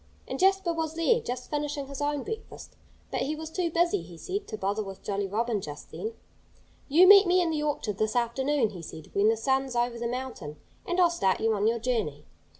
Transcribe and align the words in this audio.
And 0.27 0.39
Jasper 0.39 0.73
was 0.73 0.95
there, 0.95 1.19
just 1.21 1.51
finishing 1.51 1.85
his 1.85 2.01
own 2.01 2.23
breakfast. 2.23 2.75
But 3.11 3.21
he 3.21 3.35
was 3.35 3.51
too 3.51 3.69
busy, 3.69 4.01
he 4.01 4.17
said, 4.17 4.47
to 4.47 4.57
bother 4.57 4.81
with 4.81 5.03
Jolly 5.03 5.27
Robin 5.27 5.61
just 5.61 5.91
then. 5.91 6.13
"You 6.87 7.07
meet 7.07 7.27
me 7.27 7.39
in 7.39 7.51
the 7.51 7.61
orchard 7.61 7.99
this 7.99 8.15
afternoon," 8.15 8.71
he 8.71 8.81
said, 8.81 9.11
"when 9.13 9.29
the 9.29 9.37
sun's 9.37 9.75
over 9.75 9.99
the 9.99 10.07
mountain, 10.07 10.55
and 10.87 10.99
I'll 10.99 11.11
start 11.11 11.39
you 11.39 11.53
on 11.53 11.67
your 11.67 11.77
journey." 11.77 12.25